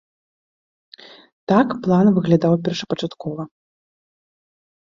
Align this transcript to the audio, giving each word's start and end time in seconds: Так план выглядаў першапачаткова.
Так 1.53 1.67
план 1.87 2.05
выглядаў 2.15 2.53
першапачаткова. 2.69 3.41